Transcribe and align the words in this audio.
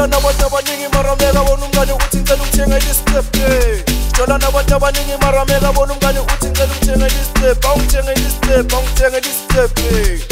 sithola 0.00 0.16
nabantu 0.16 0.46
abaningi 0.46 0.88
marameka 0.94 1.44
bona 1.44 1.64
umngane 1.66 1.92
uthi 1.92 2.16
ngicela 2.16 2.42
ukuthenga 2.42 2.78
ilistep 2.78 3.26
sithola 4.08 4.38
nabantu 4.38 4.74
abaningi 4.74 5.16
marameka 5.20 5.72
bona 5.72 5.92
umngane 5.92 6.20
uthi 6.20 6.46
ngicela 6.46 6.72
ukuthenga 6.72 7.06
ilistep 7.06 7.64
awungithenga 7.64 8.12
ilistep 8.12 8.72
awungithenga 8.72 9.18
ilistep 9.18 10.29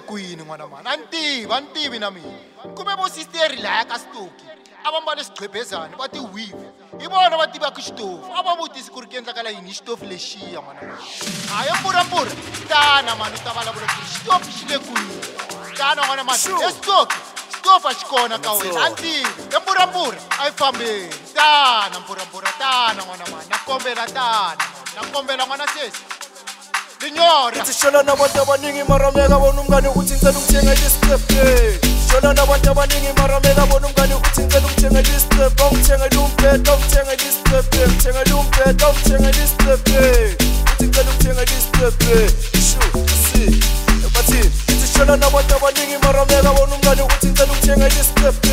kwini 0.00 0.42
n'wana 0.44 0.66
mani 0.66 0.88
a 0.88 0.96
ni 0.96 1.06
tivi 1.10 1.52
a 1.52 1.60
ni 1.60 1.66
tivi 1.72 1.98
na 1.98 2.10
mina 2.10 2.74
kumbe 2.74 2.94
vo 2.96 3.08
sisteri 3.08 3.56
laya 3.62 3.84
ka 3.84 3.98
stoki 3.98 4.44
a 4.84 4.90
va 4.90 5.00
mbale 5.00 5.24
swigqebhezana 5.24 5.96
va 5.96 6.08
ti-wive 6.08 6.56
hi 7.00 7.06
vona 7.06 7.36
va 7.36 7.46
tivaka 7.46 7.80
xitofu 7.80 8.32
a 8.36 8.42
va 8.42 8.54
vutisi 8.56 8.90
ku 8.90 9.00
ri 9.00 9.06
ku 9.06 9.16
endlakala 9.16 9.50
yini? 9.50 9.68
Hi 9.70 9.74
xitofu 9.74 10.04
lexiya 10.04 10.60
n'wana 10.60 10.80
mani 10.82 10.98
hayi 11.54 11.72
mpurampura 11.80 12.30
tana 12.68 13.14
mani 13.16 13.34
u 13.36 13.38
ta 13.44 13.52
vulavula 13.52 13.86
ku 13.86 14.00
ri 14.00 14.06
xitofu 14.12 14.50
xi 14.50 14.64
le 14.68 14.78
kwini 14.78 15.16
tana 15.78 16.02
n'wana 16.02 16.24
mani 16.24 16.38
Sure. 16.38 16.66
estoki 16.66 17.16
xitofu 17.52 17.88
a 17.88 17.94
xi 17.94 18.04
kona 18.06 18.38
ka 18.38 18.52
wena. 18.52 18.84
A 18.84 18.88
ni 18.88 18.94
tivi 18.96 19.28
empurampura 19.56 20.18
a 20.40 20.46
yi 20.46 20.52
fambeni. 20.52 21.08
Tana 21.34 22.00
mpurampura 22.00 22.50
tana 22.58 23.02
n'wana 23.02 23.24
mani 23.30 23.48
na 23.50 23.58
kombela 23.66 24.06
tana 24.06 24.64
na 24.96 25.02
kombela 25.12 25.44
n'wana 25.46 25.66
sesi 25.66 26.02
linyora. 27.00 27.56
Ithi 27.56 27.72
shona 27.72 28.02
nabantu 28.02 28.42
abaningi 28.42 28.82
mara 28.88 29.10
meka 29.12 29.38
bona 29.38 29.60
umngane 29.60 29.88
uthi 29.88 30.14
ngicela 30.14 30.38
ungithengele 30.38 30.86
iscript 30.86 31.32
shona 32.10 32.34
nabantu 32.34 32.70
abaningi 32.70 33.12
mara 33.18 33.40
meka 33.40 33.66
bona 33.66 33.86
umngane 33.86 34.14
uthi 34.14 34.40
ngicela 34.42 34.66
ungithengele 34.66 35.10
iscript 35.16 35.60
awungithengele 35.60 36.18
umbheda 36.18 36.70
awungithengele 36.72 37.24
iscript 37.28 37.74
ngithengele 37.74 38.32
umbheda 38.34 38.84
awungithengele 38.86 39.44
iscript 39.44 39.88
uthi 40.70 40.84
ngicela 40.84 41.10
ungithengele 41.10 41.54
iscript 41.58 42.02
shu 42.66 42.80
si 43.24 43.42
bathini 44.14 44.50
ithi 44.72 44.86
shona 44.94 45.16
nabantu 45.16 45.54
abaningi 45.56 45.98
mara 46.04 46.24
meka 46.24 46.52
bona 46.56 46.74
umngane 46.74 47.02
uthi 47.02 47.26
ngicela 47.26 47.52
ungithengele 47.52 48.00
iscript 48.00 48.46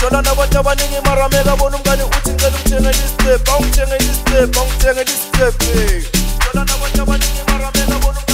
shona 0.00 0.22
nabantu 0.22 0.58
abaningi 0.58 1.00
mara 1.06 1.28
meka 1.28 1.56
bona 1.56 1.76
umngane 1.76 2.04
uthi 2.04 2.30
ngicela 2.30 2.56
ungithengele 2.56 2.98
iscript 3.06 3.48
awungithengele 3.48 4.04
iscript 4.12 4.56
awungithengele 4.56 5.12
iscript 5.16 5.62
Yo 6.48 6.60
la 6.60 6.64
debo, 6.64 6.88
yo 6.94 7.04
voy 7.04 7.16
a 7.16 8.27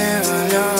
there 0.00 0.22
alone 0.22 0.79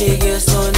Niggas 0.00 0.48
so 0.48 0.69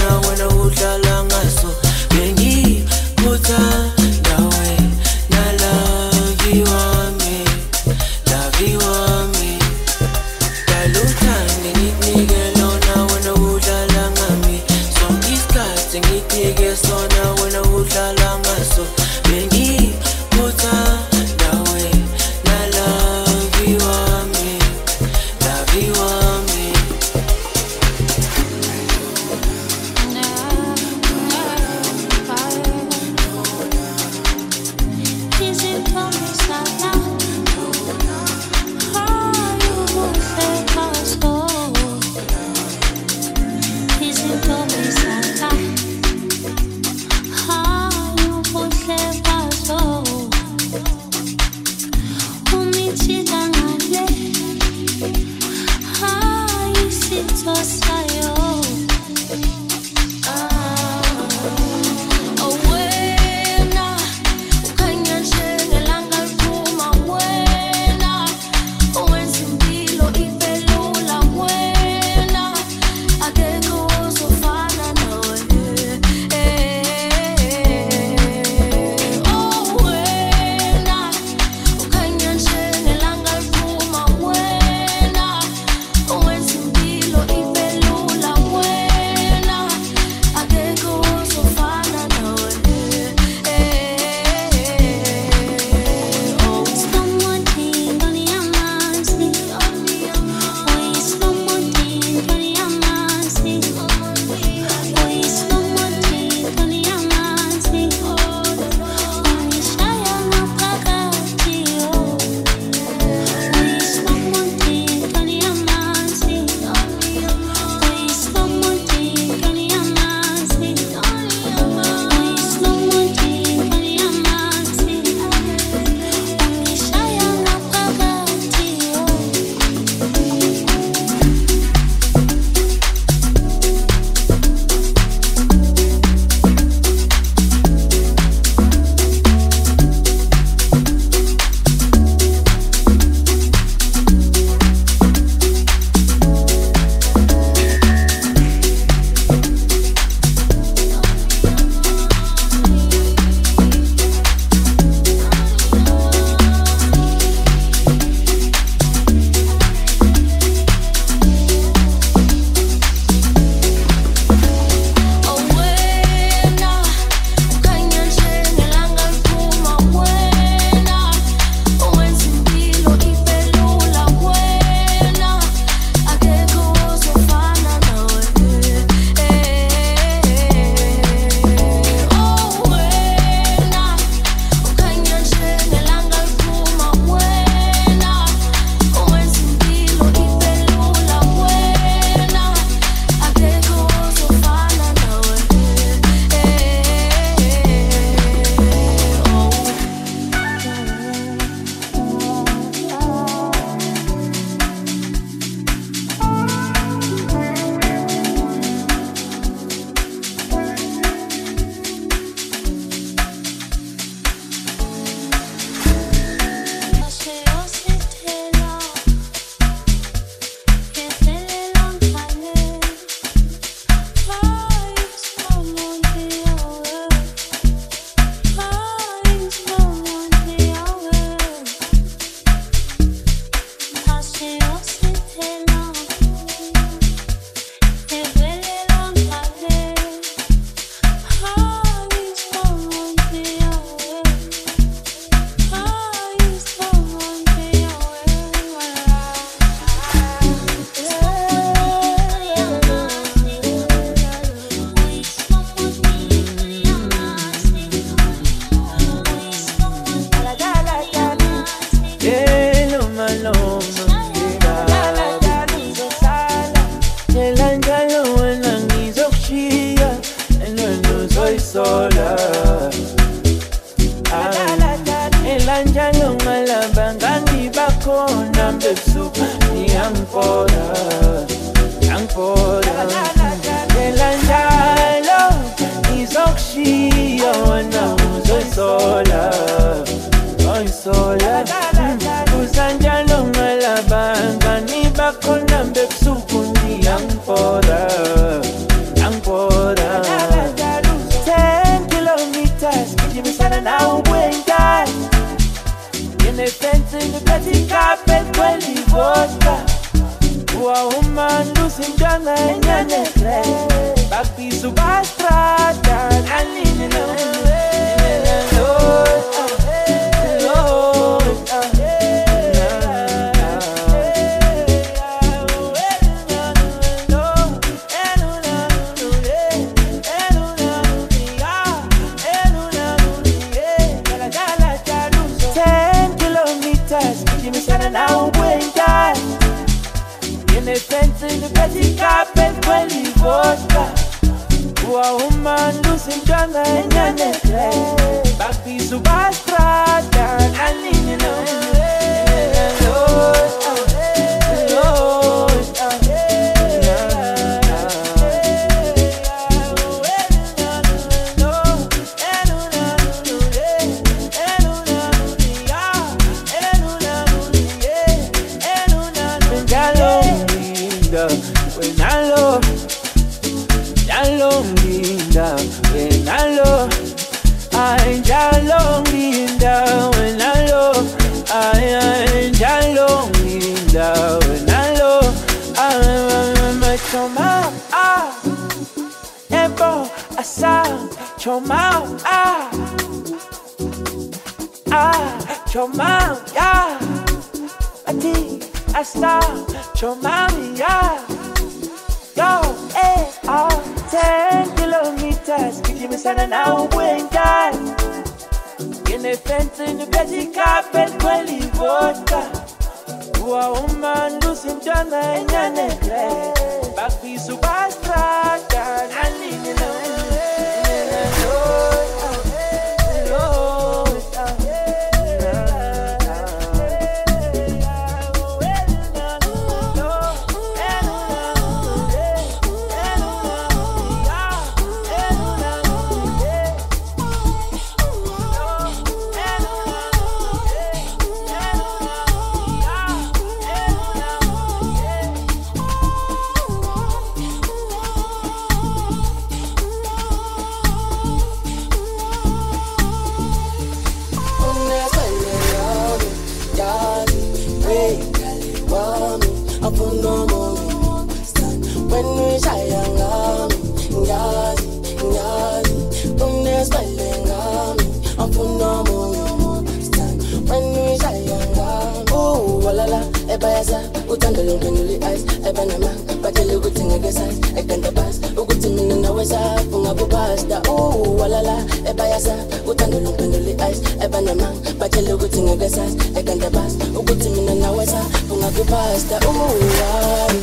bayasa 473.83 474.21
uthando 474.49 474.83
lompenula 474.83 475.33
i-ice 475.33 475.65
ebanamanga 475.89 476.55
bathele 476.63 476.97
ukuthenga 476.97 477.37
ngesayis 477.39 477.79
ekantabas 478.01 478.57
ukuthi 478.81 479.09
mina 479.09 479.35
nawe 479.35 479.65
sapho 479.67 480.19
ngabupasta 480.23 481.03
uwalala 481.11 481.97
ebayasa 482.31 482.75
uthando 483.11 483.41
lompenula 483.41 483.91
i-ice 483.91 484.23
ebanamanga 484.45 485.11
bathele 485.21 485.53
ukuthenga 485.53 485.95
ngesayis 485.97 486.35
ekantabas 486.59 487.13
ukuthi 487.41 487.69
mina 487.75 487.95
nawe 487.95 488.27
sapho 488.27 488.75
ngakupasta 488.77 489.57
uwali 489.69 490.81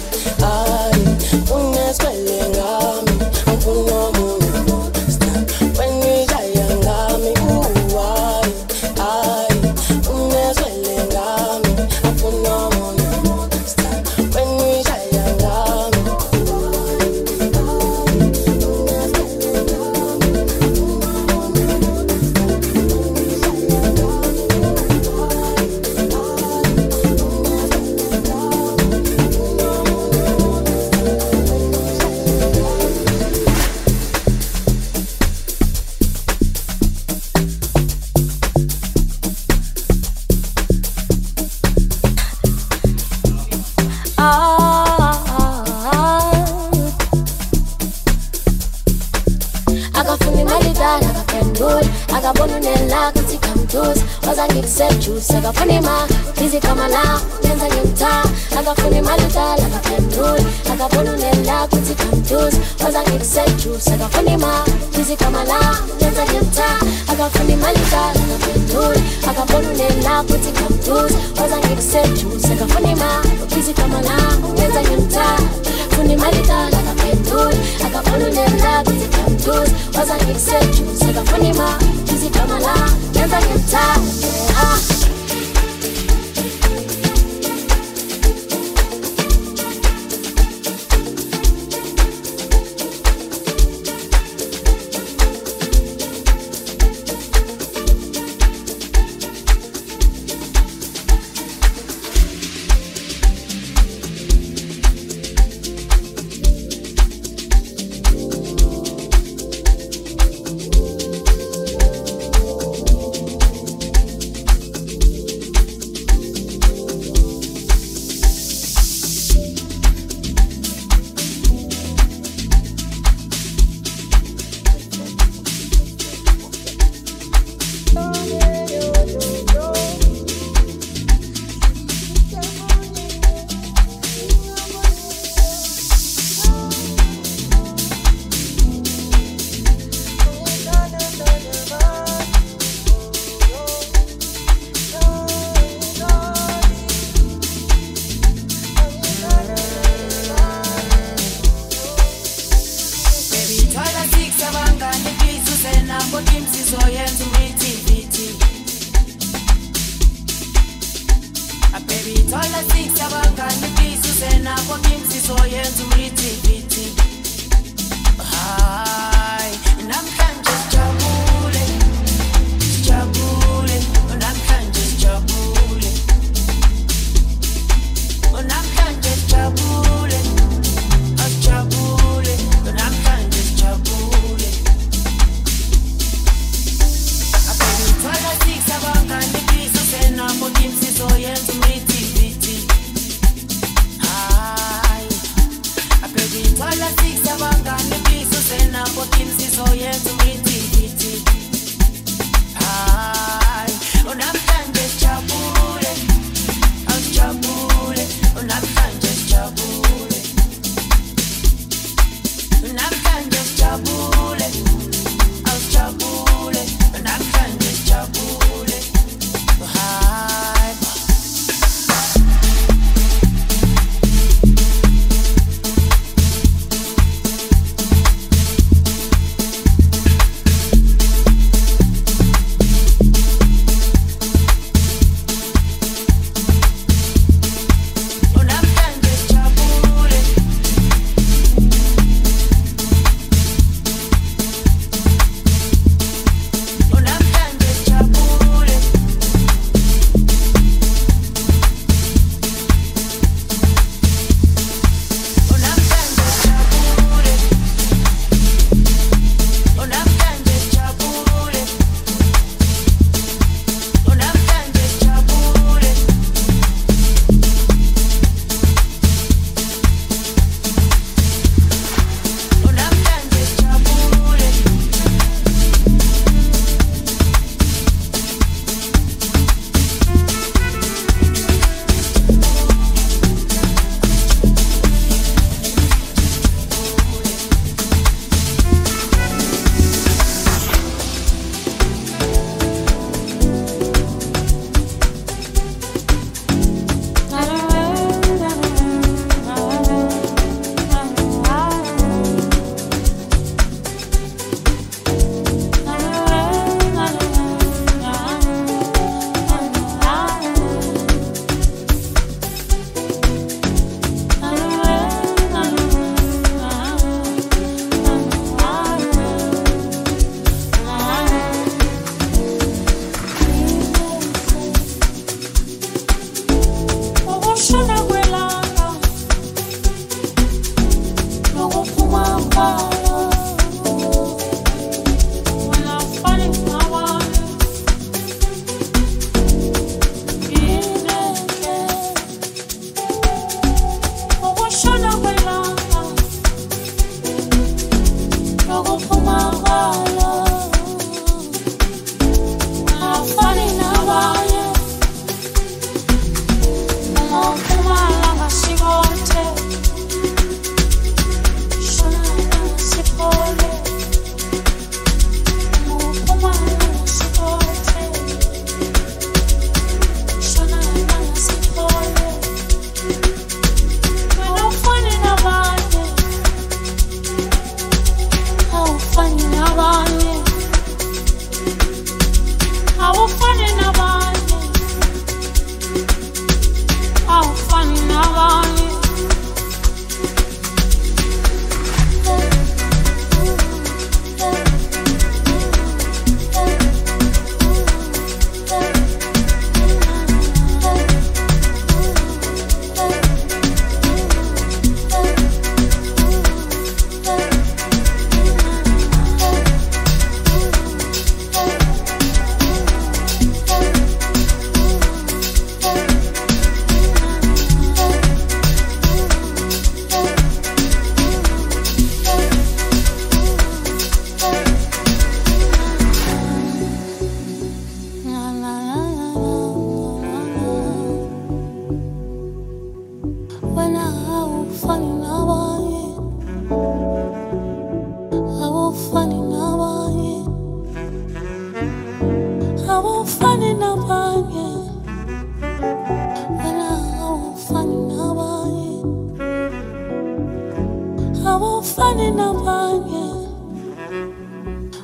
ayi 0.51 1.03
unesibele 1.55 2.37
ngami. 2.51 3.08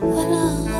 Voilà. 0.01 0.74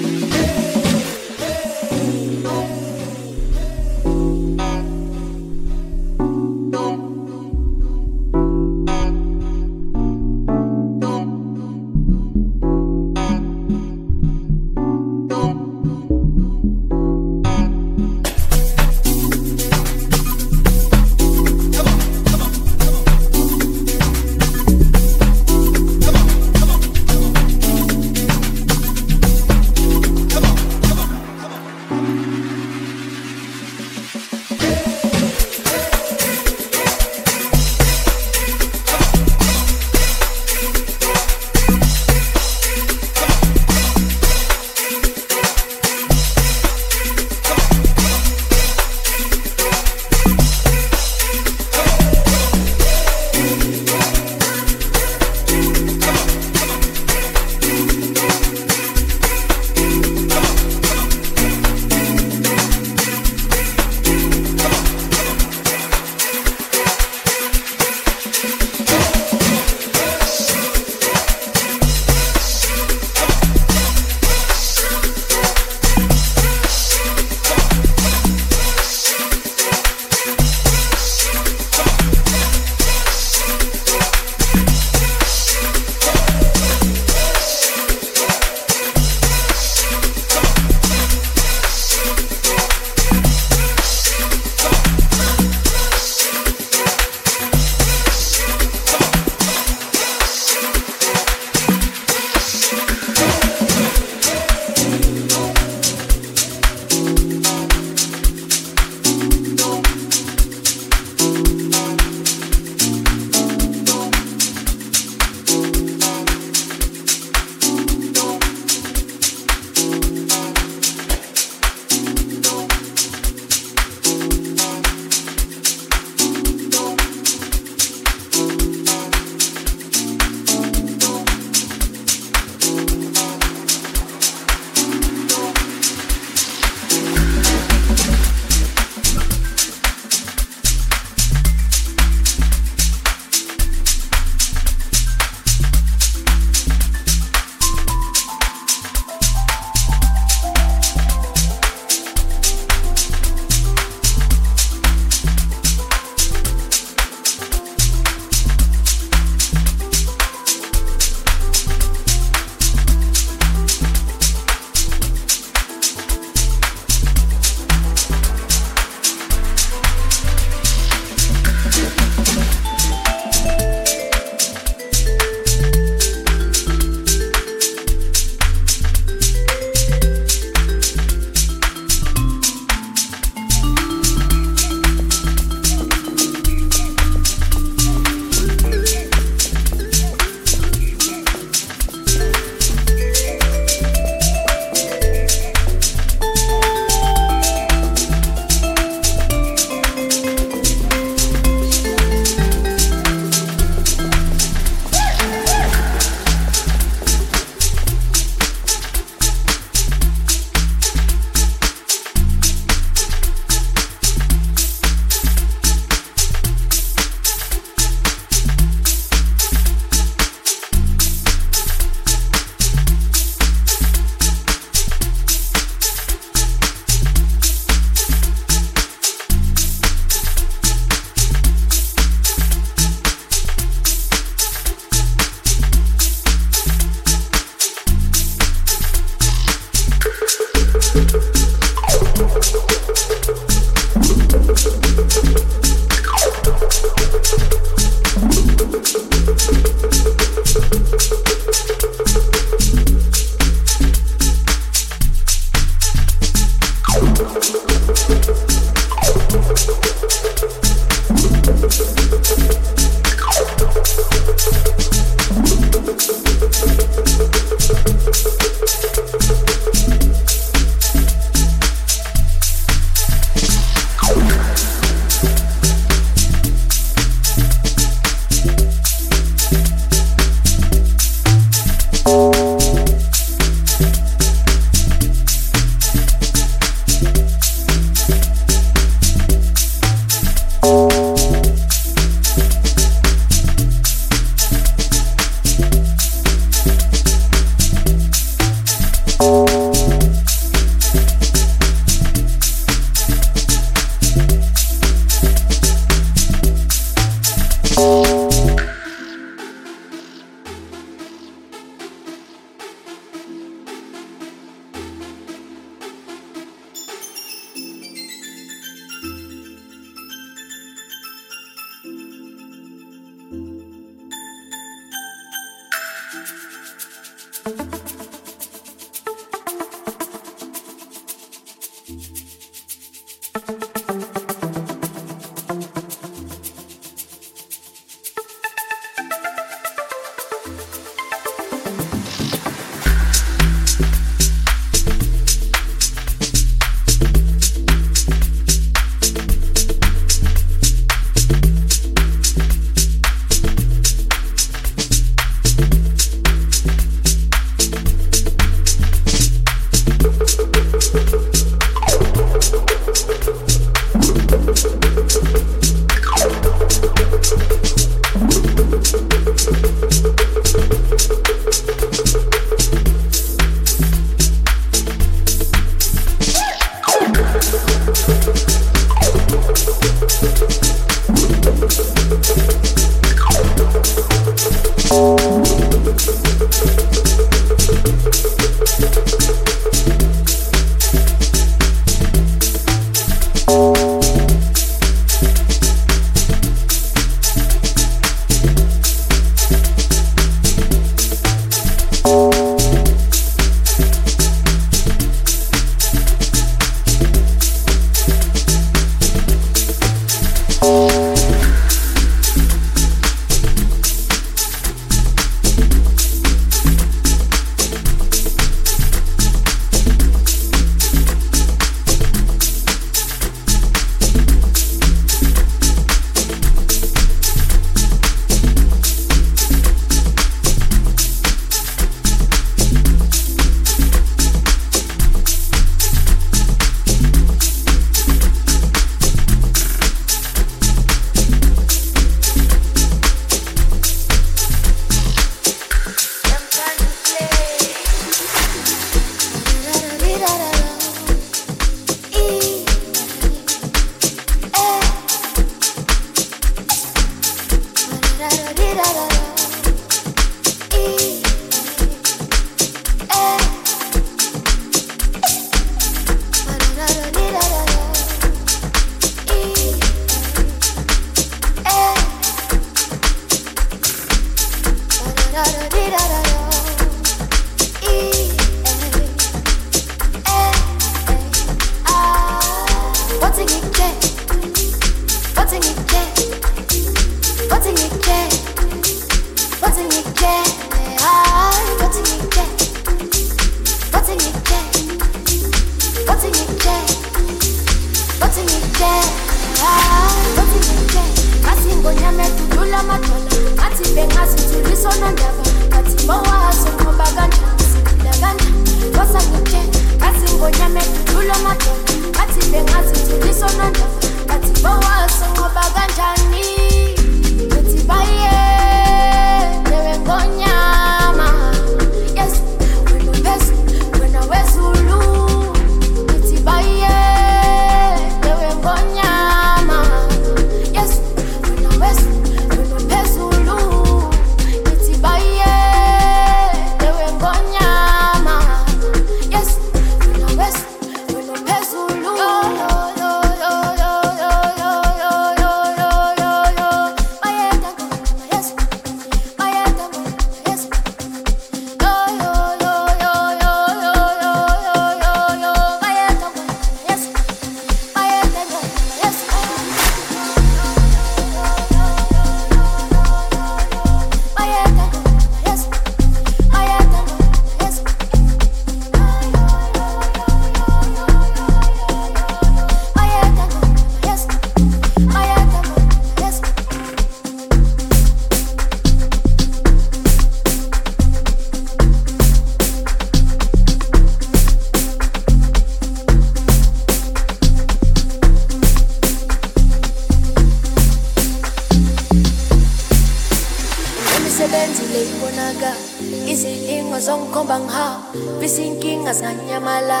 Zongikhomba 597.32 597.64
ngihamba 597.64 598.12
fisa 598.40 598.60
inkinga 598.60 599.12
zinganyamala 599.16 600.00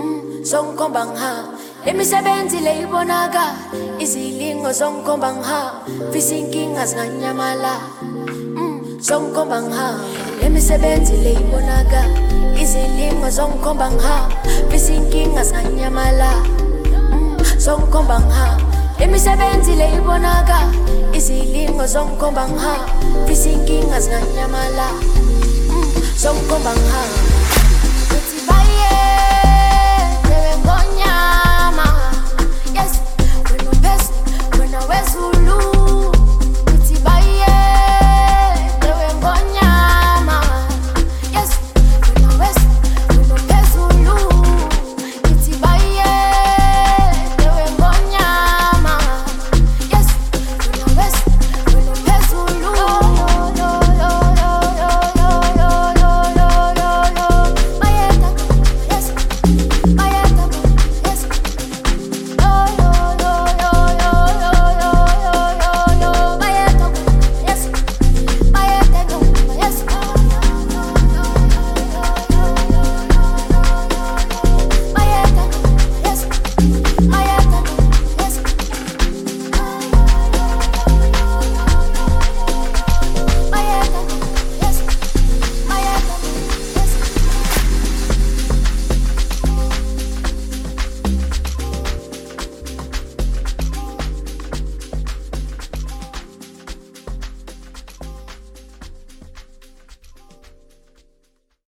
mm, 0.00 0.40
zongikhomba 0.40 1.04
ngihamba 1.04 1.52
lemisebenzi 1.84 2.64
le 2.64 2.72
ibonaka 11.36 12.08
izilimo 12.56 13.28
zongikhomba 13.36 13.90
ngihamba 13.92 14.32
fisa 14.72 14.92
inkinga 14.96 15.44
zinganyamala 15.44 16.32
mm, 17.12 17.60
zongikhomba 17.60 18.16
ngihamba 18.24 18.64
lemisebenzi 18.96 19.72
le 19.76 19.86
ibonaka 20.00 20.64
izilimo 21.12 21.84
zongikhomba 21.84 22.48
ngihamba 22.48 22.88
fisa 23.28 23.48
inkinga 23.52 24.00
zinganyamala 24.00 24.88
sowukhomba 26.22 26.70
ngihamba 26.76 27.20
uthi 28.16 28.38
baye 28.48 28.92
ewe 30.34 30.52
ngonyama 30.62 31.86
yes 32.76 32.92
wena 33.50 33.70
uphezulu 33.70 34.58
wena 34.60 34.80
wezulu 34.90 35.77